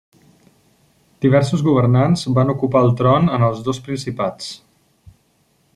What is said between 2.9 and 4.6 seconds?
tron en els dos principats.